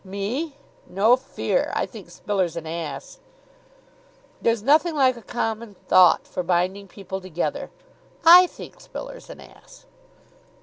"Me? 0.03 0.55
No 0.87 1.15
fear! 1.15 1.71
I 1.75 1.85
think 1.85 2.09
Spiller's 2.09 2.57
an 2.57 2.65
ass." 2.65 3.19
"There's 4.41 4.63
nothing 4.63 4.95
like 4.95 5.15
a 5.15 5.21
common 5.21 5.75
thought 5.87 6.25
for 6.25 6.41
binding 6.41 6.87
people 6.87 7.21
together. 7.21 7.69
I 8.25 8.47
think 8.47 8.79
Spiller's 8.81 9.29
an 9.29 9.39
ass." 9.41 9.85